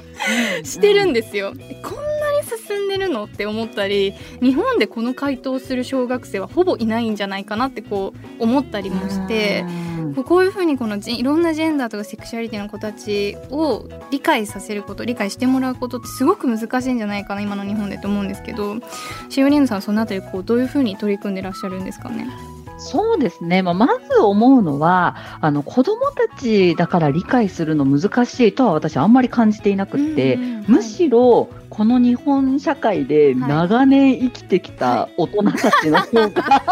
[0.63, 1.51] してるんですよ。
[1.51, 9.63] こんなに進んでるのって思ったり日本でこの回答をする小学生はほぼいないんじゃないかなってこう思ったりもして。
[10.25, 18.75] こういうふうにこのいろんなジェンダーとかセクシュアリティの子たちを理解させること理解してもらうことってすごく難しいんじゃないかな今の日本でと思うんですけど
[19.29, 22.27] シオリーヌさんはそのあたりこうどういうふうに取り組んでらっしゃるんですかね？
[22.81, 30.65] そうですね、まあ、まず思うのはあの子どもたちだから理解するの難しいとは私あんまり感じていなくって、うんうん。
[30.67, 36.63] むしろこの日本社会で長年生きてきた大人たちの方が、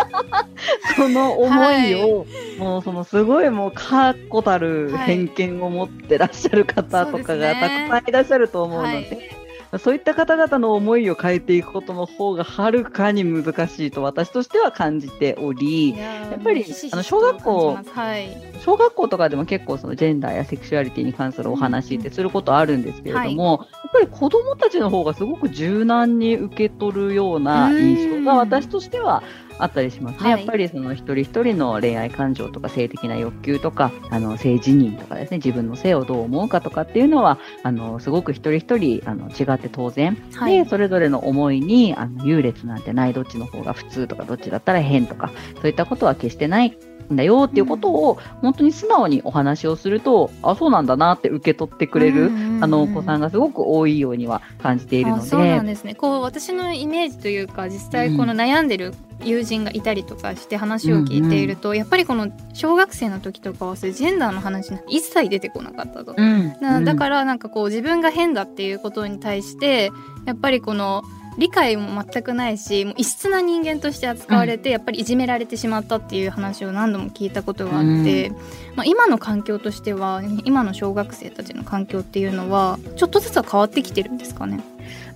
[0.98, 2.26] その思いを、
[2.58, 9.39] もうそのすごいもう確固たる偏見を持ってらっしゃる方とかがたくさんいらっしゃると思うので。
[9.72, 18.36] はいそういった方々の思いを変えていくことの方がはるかに難しいと私としては感じており、ややっぱりあの小学校はい。
[18.62, 29.24] 小学校とかでも結構そのジェンダーやセクシュアリティに関するお話ってすることあるんですけれども、やっぱり子どもたちの方がすごく柔軟に受け取るような印象が私としては
[29.58, 30.32] あったりしますね。
[30.32, 30.40] はい。
[30.40, 40.64] やっぱりその一人一人の恋愛感情とか性的な欲求とか、あの性自認とかですね、自分の性をどう思うかとかっていうのは、あのすごく一人一人あの違って当然、はい。
[40.64, 46.78] でそれぞれの思いにあの優劣なんてないどっちの方が普通とかどっちだったら変とかそういったことは決してない
[47.12, 55.30] んだよっていうことを、本当に素直にお話をするとあそうなんだなって受け取ってくれる、あのお子さんががすごく多いようには感じているので。
[55.30, 66.14] そうなんですねこう私のイメージというか実際この悩んでる友人がいたりとかして話を聞いていると、やっぱりこの小学生の時とかはそういうジェンダーの話なんて一切出てこなかったと。
[66.16, 69.92] うんなだからなんかこう自分が変だっていうことに対して
[70.26, 71.04] やっぱりこの
[71.40, 78.30] 理解も全くないしもう異質な人間として扱われて、やっぱりいじめられてしまったっていう話を何度も聞いたことがあって、
[78.76, 84.60] まあ、今の環境としては今の小学生たちの環境っていうのはちょっとずつは変わってきてるんですかね？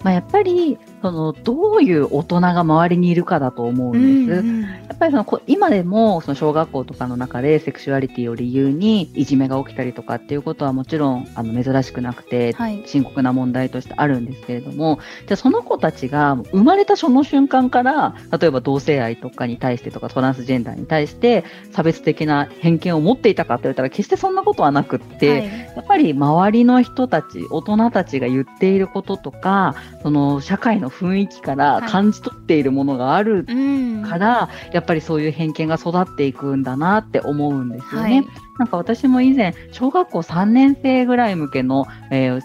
[0.01, 4.39] まあ、やっぱりそのどういう大人が周りにいるかだと思うんです。
[4.39, 12.83] うんやっぱりそのこ今でもその小学校とかの中でセクシュアリティを理由にいじめが起きたりとかっていうことはもちろんあの珍しくなくてはい。
[12.85, 25.59] 深刻な問題としてあるんですけれどもじゃあその子たちが生まれたその瞬間から例えば同性愛とかに対してとかトランスジェンダーに対して差別的な偏見を持っていたかって言ったら決してそんなことはなくって、はい。
[25.75, 31.89] やっぱり周りの人たち、大人たちが言っていることとか、その社会の雰囲気からはい。
[31.89, 34.03] 感じ取っているものがあるうん。
[34.03, 38.15] から、やっぱりそういう偏見が育っていくんだなって思うんですよね。
[38.15, 38.27] はい。
[38.59, 42.41] なんか私も以前、小学校3年生ぐらい向けの、えー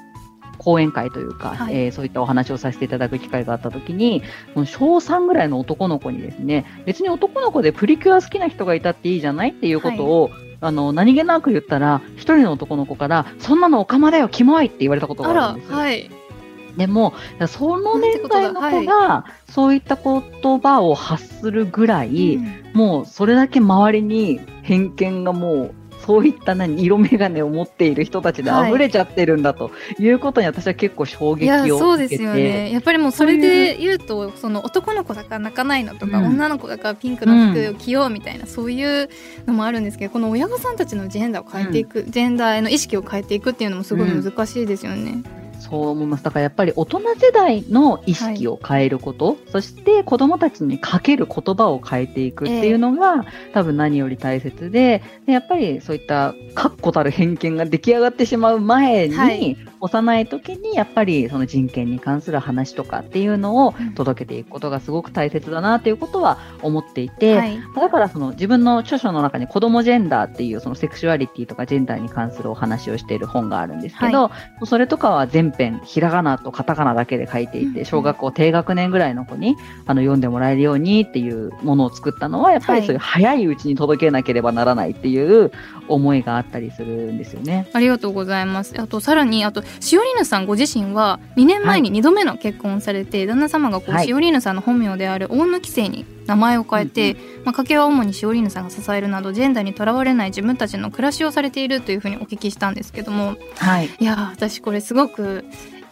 [0.61, 1.75] 講演会というか、はい。
[1.77, 4.23] えーそういったお話をさせていただく機会があったときに、
[4.67, 10.31] 小3ぐらいの男の子にですね、別に男の子でプリキュア好きな人がいたっていいじゃないっていうことを、
[10.61, 15.79] あの何気なく言ったら、一人の男の子から、そんなのおかまだよ、キモいって言われたことがあるんですよ。
[15.79, 16.11] はい
[16.79, 17.13] でも、
[17.49, 25.75] その年代の子が、そういった言葉を発するぐらい、うんもうそれだけ周りに偏見がもう、
[26.07, 32.25] そういった何色眼鏡を持っている人たちで溢れちゃってるんだということに私は結構衝いや撃をそうです受けて。
[32.25, 32.73] よね。
[32.73, 36.27] やっぱりもうそれで言うとその男の子だから泣かないのとか、うん。
[36.27, 39.09] 女の子だからピンクの服を着ようみたいな、そういう
[39.47, 45.25] のもあるんですけどこの親御さんたちのジェンダーを変えていく、ジェンダーへの意識を変えていくっていうのもすごい難しいですよね。
[45.71, 46.25] そう思います。
[46.25, 63.95] だからやっぱり大人世代の意識を変えること、そして子供たちにかける言葉を変えていくっていうのが、多分何より大切でで、やっぱりそういった確固たる偏見が出来上がってしまう前に、はい幼い時にやっぱりその人権に関する話とかっていうのをうん。
[63.99, 67.59] 届けていくことがすごく大切だなっていうことは思っていて、はい。
[67.75, 74.31] だからその自分の著書の中に子供ジェンダーっていうそのセクシュアリティとかジェンダーに関するお話をしている本があるんですけど、
[74.65, 82.87] それとかは全編ひらがなとカタカナだけで書いていて、小学校低学年ぐらいの子にあの読んでもらえるようにっていうものを作ったのは、やっぱりはい。
[82.87, 85.51] そういう早いうちに届けなければならないっていう
[85.89, 87.69] 思いがあったりするんですよね。
[87.73, 88.81] ありがとうございます。
[88.81, 94.07] あとさらにあとしおりぬさんご自身は2年前に2度目の結婚をされて、旦那様がこう、はい。
[94.07, 103.37] しおりぬさんの本名である大貫姓に名前を変えて、まあ、家計は主にしおりぬさんが支えるなどジェンダーにとらわれない自分たちの暮らしをされているというふうにお聞きしたんですけども。
[103.57, 103.91] はい。
[103.99, 105.45] いやー私これすごく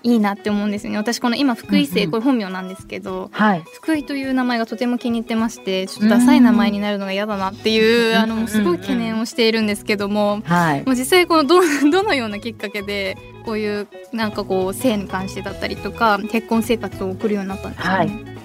[0.07, 0.99] いいなって思うんですよね。
[0.99, 2.11] 私この今福井姓、うんうん。
[2.13, 3.65] これ本名なんですけどはい。
[3.75, 10.85] 福井という名前がとても気に入ってましてちょっとダサい名前になるのが嫌だなっていう、うんあのすごい懸念をしているんですけども、はい。
[10.85, 18.36] もう実際このど どのようなきっかけでこういうなんかこう性に関してだったりとか結婚生活を送るようになったんですか、ね？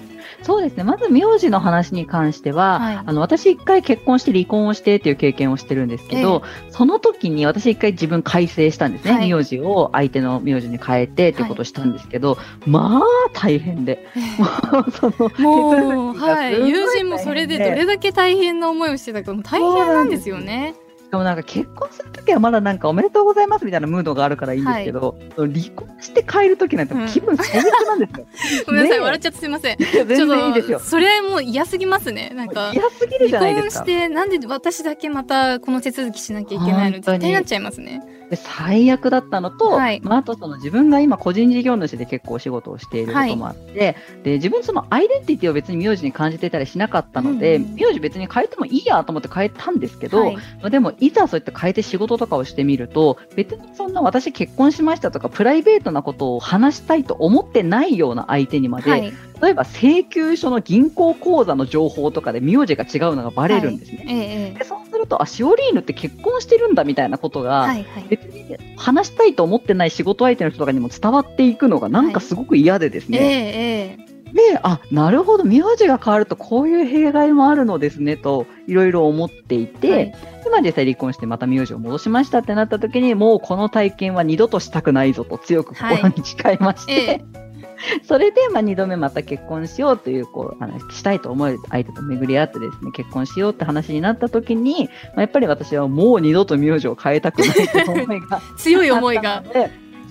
[0.42, 0.84] そうですね。
[0.84, 9.12] まず、名字の話に関しては、はいあの、私一回結婚して離婚をしてっていう経験をしてるんですけど、その時に私一回自分改正したんですね。
[9.12, 14.06] はい名字を相手の名字に変えてっていうことをしたんですけど、まあ、大変で。
[14.38, 20.74] もう、その、はい、 友人もそれでどれだけ大変な思いをしてたかもう大変なんですよね。
[21.12, 28.64] しかもなんか結婚するときはまだなんかおめでとうございますみたいなムードがあるからいいんですけど、その離婚して帰るときなんて気分最悪なんですよ。
[28.64, 29.76] ごめんなさい、ね笑っちゃってすいません。
[29.78, 30.84] 全然いいですよと。
[30.86, 32.32] それもう嫌すぎますね。
[32.34, 34.08] なんか嫌すぎるじゃないですか離婚し。
[34.08, 38.00] てなんで私だけまたこの手続きしなきゃいけないの本当に絶対なっちゃいますね。
[38.32, 40.00] で最悪だったのと、はい。
[40.02, 50.36] まあ、あとその自分が今個人事業主で結構お仕事をしていることもあって、で自分そのアイデンティティを別に名字に感じてたりしなかったので、うん名字別に変えてもいいやと思って変えたんですけど、はい。
[50.36, 64.06] まあでもいざそうやって変えて仕事とかをしてみると別にそんな私結婚しましたとかプライベートなことを話したいと思ってないような相手にまで、はい、例えば請求書の銀行口座の情報とかで名字が違うのがバレるんですね。
[64.08, 68.06] えええでそるとあシオリーヌって結婚してるんだみたいなことが、はいはい。
[68.08, 73.96] 別に話したいと思ってない仕事相手の人とかにも伝わっていくのがなんかすごく嫌でですええね。
[73.98, 87.41] ええで、あ、なるほど、名字が変わるとこういう弊害もあるのですねといろいろ思っていて、はいでまあ実際離婚してまた名字を戻しましたってなった時にもうこの体験は二度としたくないぞと強く心に誓いまして、ええ
[88.02, 99.42] それでまあ二度目また結婚しようというこう話したいと思える相手と巡り合ってですね結婚しようって話になった時に、まあ、やっぱり私はもう二度と名字を変えたくないという思いが 強い思いが。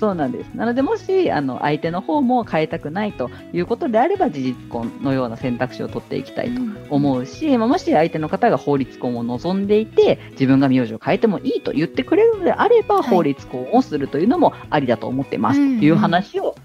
[0.01, 0.47] そうなんです。
[0.55, 13.09] なので、もし、あの、相手の方も変えたくないということであれば、事実婚のような選択肢を取っていきたいと思うし、まあ、もし相手の方が法律婚を望んでいて、自分が名字を変えてもいいと言ってくれるのであれば、はい。
[13.09, 15.83] 法律婚をするというのもありだと思ってますとうんうん。
[15.83, 16.55] いう話を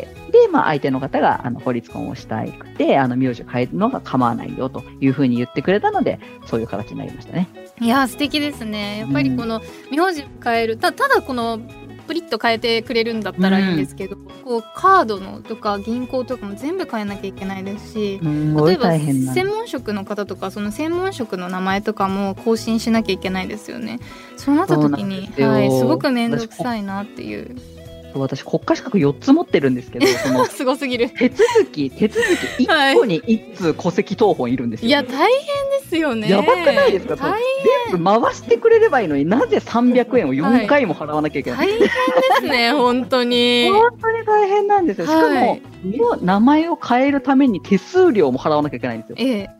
[0.00, 7.48] で、まあ、相手の方が、あの、法律婚をしたいくて、あの、名字を変えるのが構わないよというふうに言ってくれたので、そういう形になりましたね。
[7.80, 8.98] いやー素敵ですね。
[8.98, 11.58] やっぱりこの名字を変えるたただこの
[12.06, 24.00] プリッと変えてくれるんだったらいいんですけど、こうカードのとか銀行とかも全部変えなきゃいけないですしすん例えば専門職の方とかその専門職の名前とかも更新しなきゃいけないですよね。
[24.36, 27.56] そうなった時にはい、すごく面倒くさいなっていう
[28.20, 31.10] 私、国家資格4つ持ってるんですけど、 その、すごすぎる。
[31.10, 32.24] 手続き、手続
[32.58, 34.88] き 1個に1通戸籍謄本いるんですよ。
[34.88, 35.26] いや大変
[35.80, 36.28] ですよね。
[36.30, 37.32] やばくないですか大
[37.90, 41.90] 全部回してくれればいいのになぜ300円を4回も払わなきゃいけない、大変で
[42.36, 43.68] すね 本当に。
[43.70, 45.06] 本当に大変なんですよ。
[45.06, 45.62] しかも、はい
[46.22, 49.16] 名前を変えるために手数料も払わなきゃいけないんですよ。
[49.18, 49.50] ええ。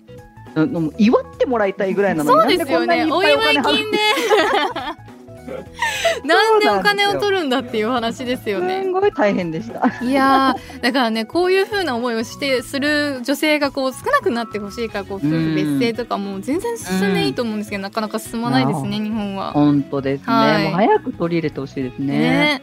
[0.99, 3.07] 祝ってもらいたいぐらいなのに、そうですよね。
[3.11, 3.99] お祝いお金払金で
[6.25, 10.05] なんでお金を取るんだっていう話ですよすねんごい大変でした。
[10.05, 19.53] いやーだからねこういう風な思いをしてする女性がこう少なくなってほしいからこう夫婦別姓とかも全然進んでいいと思うんですけど、なかなか進まないですね日本は。
[19.53, 20.27] 本当ですね。
[20.27, 22.07] はい早く取り入れてほしいですね。
[22.19, 22.63] ね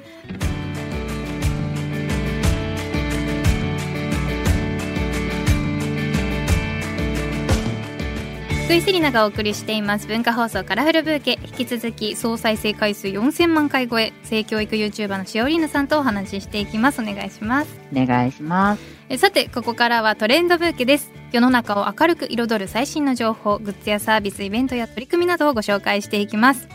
[8.72, 10.08] 福井セリナがお送りしています。
[10.08, 11.38] 文化放送カラフルブーケ。
[11.44, 14.14] 引き続き総再生回数4000万回超え。
[14.24, 17.02] 性教育 YouTuber のしおりぬさんとお話ししていきます。
[17.02, 17.78] お願いします。
[17.94, 18.82] お願いします。
[19.10, 21.12] えさてここからはトレンドブーケです。
[21.34, 23.58] 世の中を明るく彩る最新の情報。
[23.58, 26.70] グッズやサービスイベントや取り組みなどをご紹介していきます。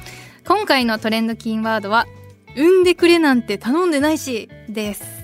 [0.46, 2.06] 今回のトレンドキーワードは
[2.56, 5.15] 産んでくれなんて頼んでないしです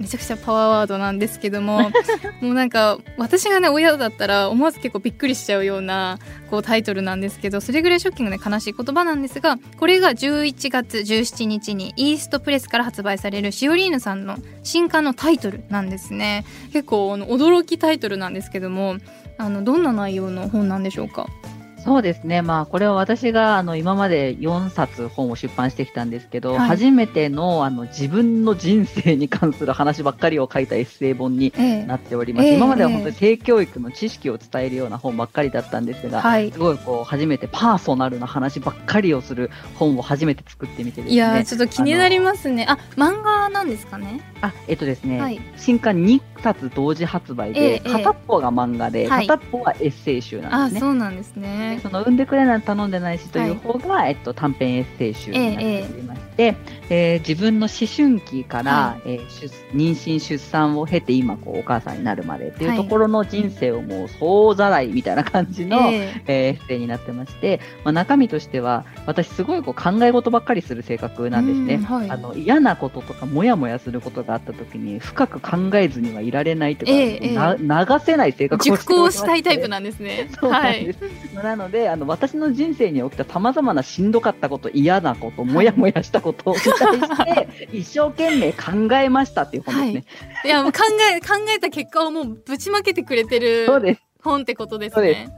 [0.00, 1.90] めちゃくちゃパワーワードなんですけども
[2.42, 6.18] もうなんか私がね親だったら思わず結構びっくりしちゃうような
[6.50, 16.44] こうタイトルなんですけどそれぐらいショッキングで悲しい言葉なんですがこれが11月17日にイーストプレスから発売されるシオリーヌさんの新刊のタイトルなんですね。
[16.72, 18.96] 結構あの驚きタイトルなんですけども
[19.38, 21.26] あのどんな内容の本なんでしょうか？
[21.84, 26.68] そうですね、まあ、これは私があの今まで4冊本を出版してきたんですけど、はい。
[26.68, 31.84] 初めてのあの自分の人生に関する話ばっかりを書いたエッセイ本にええ。
[31.84, 32.46] なっております。
[32.46, 36.50] ええ今までは本当に性教育の知識を伝えるような本ばっかりだったんですが、はい。
[36.50, 41.14] すごいこう初めてパーソナルな話ばっかりをする本を初めて作ってみてですね。
[41.14, 42.66] いやーちょっと気になりますね。
[42.68, 44.22] あ漫画なんですかね？
[44.40, 45.40] あ、えっとですね、はい。
[45.56, 49.26] 新刊2冊同時発売で、ええ片っぽが漫画で、はい。
[49.26, 50.80] 片っぽはエッセイ集なあんですね。
[50.80, 56.56] そうなんですねその産んでくれなんて頼んでないしという方が、えっと、短編エッセイ集になっておりまして、
[56.90, 66.22] えー自分の思春期から、はえー出妊娠出産を経て今こうお母さんになるまでっていうはいところの人生をもう総ざらいみたいな感じの、ええ。
[66.26, 71.74] えーエッセイになってまして、まあ、中身としては私すごいこう考え事ばっかりする性格なんですね。
[71.74, 72.10] うんはい。
[72.10, 80.28] あの嫌なこととかモヤモヤすることがあった時に深く考えずにはいられないとか、えええ流せない性格をししておりましてたいタイプなんですね。
[80.40, 80.84] そうなんはい。
[80.84, 80.98] です。
[81.34, 90.04] なので、あの、私の人生に起きた様々なしんどかったこと、嫌なこと、もやもやしたことに対 して、 一生懸命考えましたっていう本ですね。
[90.44, 90.48] い。
[90.48, 90.78] やもう考
[91.14, 93.66] え考えた結果をもうぶちまけてくれてる。
[94.22, 95.28] 本ってことですね。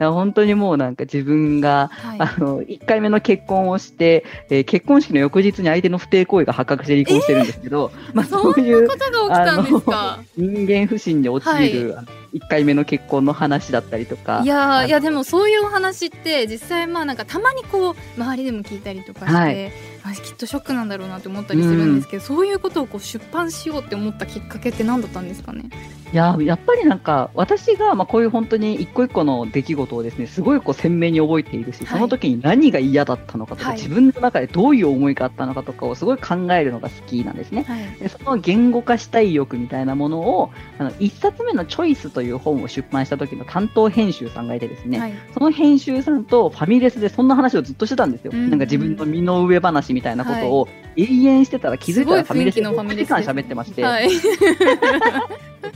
[0.00, 2.18] 本当にもうなんか自分が、はい。
[2.18, 10.18] あの、1回目の結婚をして、えー結婚式の翌日に相手の不貞行為が発覚して離婚してるんですけど、まあそそういうことが起きたんですか？
[10.36, 14.40] 人間不信に陥る、あの1回目の結婚の話だったりとか。
[14.42, 19.72] い、やあのーいやでもそういうお話って実際まあなんかたまにこう周りでも聞いたりとかして、はい
[20.04, 25.64] あきっとショックなんだろうなって思ったりするんですけど、そういうことをこう出版しようって思ったきっかけって何だったんですかね？
[26.12, 31.98] いややっぱりなんか私がまあこういう本当に一個一個の出来事をですねすごいこう鮮明に覚えているし、はい。
[31.98, 33.76] その時に何が嫌だったのかとか、はい。
[33.78, 37.62] 自分の中でどういう思いがあったのかとかをすごい考えるのが好きなんですね。
[37.62, 37.96] はい。
[37.98, 45.14] でその言語化したい欲みたいなものをあの1冊目の「チョイス」という本を出版した時の担当編集さんがいてですね、はい。
[45.32, 48.32] その編集さんとファミレスでそんな話をずっとしてたんですよ。
[48.34, 48.50] うんうん。
[48.50, 54.10] なんか自分の身の上話みたいなことを永遠してたら気づいたらファミレスですごい雰囲気のファミレ6時間喋ってまして、はい。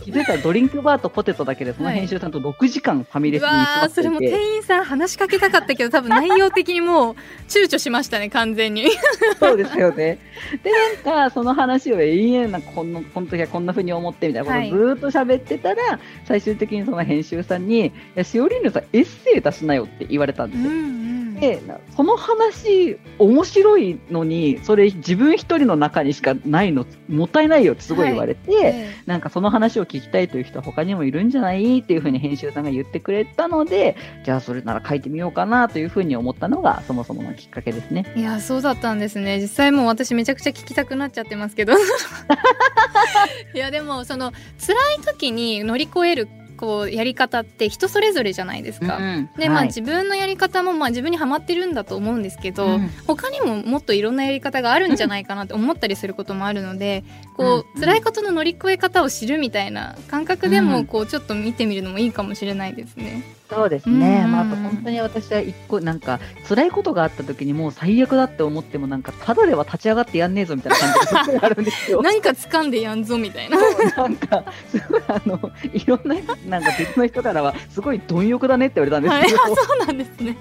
[0.03, 7.15] 気づいたらドリンクバーとポテトだけでその編集さんと6時間ファミレスに座っていて、店員さん話しかけたかったけど多分内容的にもう
[7.49, 8.89] 躊躇しましたね完全に。
[9.39, 10.19] そうですよね。
[10.63, 10.71] で、
[11.05, 20.71] なんかその話を永遠なんかこのこの時はこんな風に思ってみたいなことをずーっと喋ってたら、最終的にその編集さんに、いやしおりんぬさんエッセイ出しなよって言われたんですよ。
[20.71, 20.97] ん。
[21.41, 21.61] で
[21.95, 38.13] その話面白いのにそれ自分一人の中にしかないのもったいないよってすごい言われて、えなんかその話を聞きたいという人は他にもいるんじゃないっていうふうに編集さんが言ってくれたのでじゃあそれなら書いてみようかなというふうに思ったのがそもそものきっかけですね。
[38.17, 39.41] えいやそうだったんですね。
[39.41, 41.75] 実際もう私めちゃくちゃ聞きたくなっちゃってますけど。
[43.55, 48.97] いやでもその辛い時に乗り越えるこうやり方って人それぞれじゃないですか。
[48.97, 49.67] うんでまあ、はい。
[49.67, 52.91] 自分のやり方もまあ自分にはまってるんだと思うんですけど、うん。
[53.07, 57.05] 他にももっといろんなやり方があるんじゃないかなって思ったりすることもあるので
[57.37, 60.67] こううん辛いことの乗り越え方を知るみたいな感覚でうん。
[60.67, 63.36] もこうちょっと見てみるのもいいかもしれないですね。
[63.49, 66.19] そうですね、うんまあ、あと本当に私は一個なんか
[66.49, 72.03] 辛いことがあった時にもう最悪だって思ってもなんかただでは立ち上がってやんねえぞみたいな感じがあるんですよ。
[72.03, 73.59] なんか掴んでやんぞみたいな。
[73.97, 76.15] なんか、すごい、あの、いろんな、
[76.47, 80.37] なんか別の人からは、すごい貪欲だねって言われたんはい、ですけど、あそうなんですね。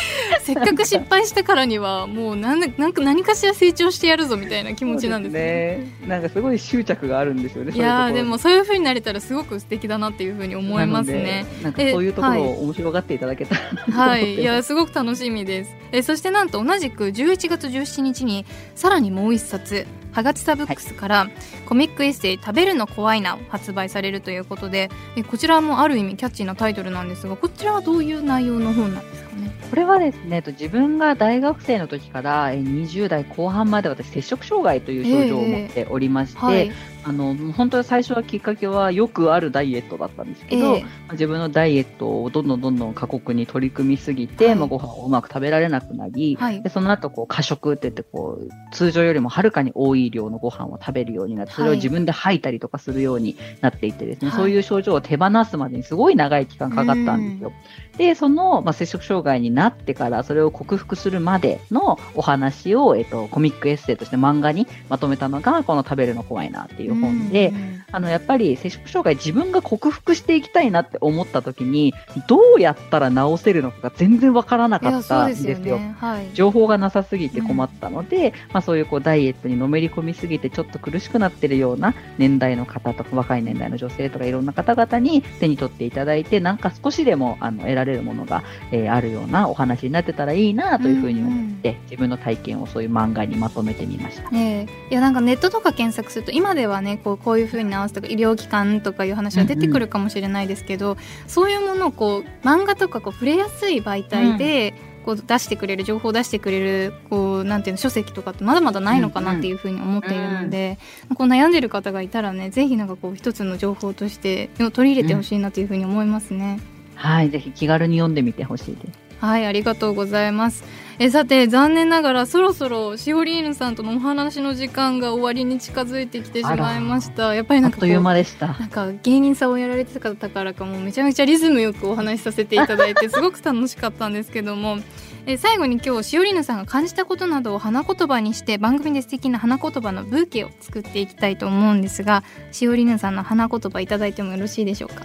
[0.42, 5.40] せっかく失敗したからにはもうなんなんか何かしら成長してやるぞみたいな気持ちなんですね。
[5.40, 5.86] ね。
[6.06, 7.72] なんかすごい執着があるんですよね。
[7.74, 11.46] いやーでそういうところもそういう風になれたらすごく素敵だなっていう風に思いますね。
[11.62, 15.74] なんかそういうところを面白がっていただけたらなと思ってはい、いやすごく楽しみです。
[15.92, 18.44] えそしてなんと同じく11月17日に
[18.74, 21.28] さらにもう一冊ハガチサブックスから
[21.66, 29.25] コミックエッセイ「食べるの怖いな」を発売されるということでえこちらもある意味キャッチーなタイトルなんですがこちらはどういう内容の本なんですか？
[29.36, 29.50] ね。
[29.70, 36.72] これはですね、えっと自分が大学生の時からえ20代後半まで私、摂食障害という症状を持っておりまして、はい、
[37.06, 40.82] あの本当に最初はきっかけはよくあるダイエットだったんですけど、ええ。
[40.82, 44.54] まあ自分のダイエットをどんどんどんどん過酷に取り組みすぎて、はい。
[44.56, 46.62] まあ、ご飯をうまく食べられなくなり、はい。
[46.62, 54.38] でその後こう過食って言ってこう通常よりもはるかに多い量のご飯を食べるようになってそれをはい自分で吐いたりとかするようになっていってですね、はい。
[54.38, 57.52] そういう症状を手放すまでにすごい長い期間かかったんですよ。
[57.98, 67.54] でその、まあ、摂食障害になってからそれを克服するまでのお話を、えっと、コミックエッセイとして漫画にまとめたのがこの「食べるの怖いな」っていう本で、うん。
[67.56, 71.94] うんあのやっぱり摂食障害自分が克服していきたいなって思った時に
[72.26, 75.76] どうやったら治せるのかが全然わからないかやったんでですすよ。
[75.76, 75.96] よね。
[75.98, 76.28] はい。
[76.34, 94.28] 情報がなさすぎて困ったので、まあ、そういうこうダイエットにのめり込みすぎてちょっと苦しくなってるような年代の方とか若い年代の女性とかいろんな方々に手に取っていただいてなんか少しでもあの得られるものが、えーあるようなお話になってたらいいなというふうに思って、自分の体験をそういう漫画にまとめてみました。
[94.34, 100.96] ええいやなんかネットとか検索すると今ではねこうこういう風に直すとか医療機関とかいう話は出てくるかもしれないですけど、
[101.26, 106.58] そういうものをこう漫画とかこう触れやすい媒体で、こう出してくれる情報を出してくれ
[106.88, 110.78] るこうなんていうの書籍とかってまだまだないのかなっていうふうに思っているので、
[111.14, 116.58] こう悩んでる方がいたらねぜひなんかこう一つの情報として取り入れてほしいなというふうに思いますね。
[116.96, 119.05] はい、ぜひ気軽に読んでみてほしいです。
[119.20, 120.64] はい、ありがとうございます。
[120.98, 127.34] えさて残念ながらそろそろしおりーぬさんとのお話の時間が終わりに近づいてきてしまいました。
[127.34, 128.46] やっぱりなんかこうあっという間でした。
[128.46, 134.78] なんか芸人さんをやられてた方からかもうめちゃめちゃリズムよくお話しさせていただいて すごく楽しかったんですけども
[135.26, 145.04] え最後に今日しおりぬさんが感じたことなどを花言葉にして番組で素敵な花言葉のブーケを作っていきたいと思うんですがしおりぬさんの花言葉いただいてもよろしいでしょうか？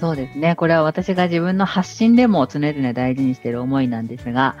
[0.00, 0.56] そうですね。
[0.56, 4.56] これは私が自分の発信でも常々大事にしている思いなんですが、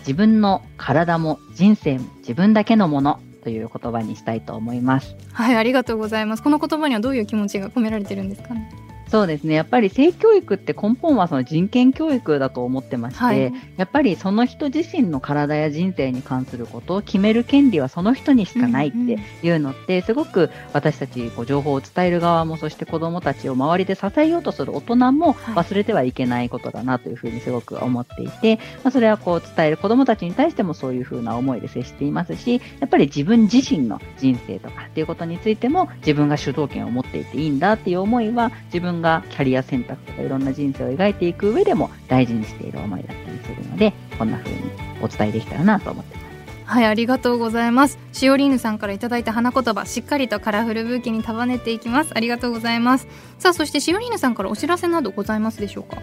[0.00, 5.16] 自分の体も人生も自分だけのものという言葉にしたいと思います。
[5.32, 8.70] はいありがとうございますこの言葉にはどういう気持ちが込められてるんですかね？
[9.08, 9.54] そうですね。
[9.54, 13.52] やっぱり性教育って根本はその人権教育だと思ってまして、はい。
[13.76, 25.66] やっぱりその人自身の体や人生に関することを決める権利はその人にしかないっていうのって、すごく私たちこう情報を伝える側も、そして子供たちを周りで支えようとする大人もはい。
[25.66, 44.60] 忘れてはいけないことだなというふうにすごく思っていて、まあ、それはこう伝える子供たちに対してもそういうふうな思いで接していますし、やっぱり自分自身の人生とかっていうことについても自分が主導権を持っていていいんだっていう思いは自分がキャリア選択とかいろんな人生を描いていく上でも大事にしている思いだったりするので、こんな風に
[45.00, 46.26] お伝えできたらなと思ってます。
[46.64, 47.98] はいありがとうございます。
[48.12, 52.10] しおりーぬさんからいただいた花言葉しっかりとカラフルブーケに束ねていきます。
[52.14, 53.06] ありがとうございます。
[53.38, 56.02] さあそしてしおりーぬさんからお知らせなどございますでしょうか？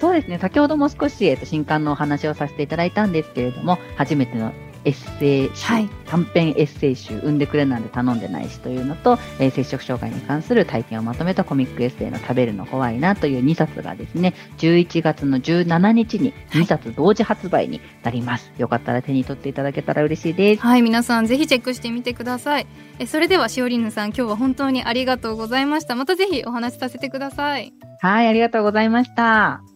[0.00, 4.52] そうですね、先ほども少し、えっと、新刊のお話をさせていただいたんですけれども、初めての
[4.84, 18.50] エッセイ集、はい短編エッセイ集、産んでくれなんて頼んでないしというのと、えー摂食障害に関する体験をまとめたコミックエッセイの食べるの怖いなという2冊がですね、11月の17日に2冊同時発売になります。
[18.58, 20.62] よかったら手に取っていただけたら嬉しいです。
[20.62, 22.66] はい皆さんぜひチェックしてみてください
[22.98, 29.67] えそれではしおりーぬさん今日は本当にありがとうございましたまたぜひお話しさせてくださいはい、ありがとうございました。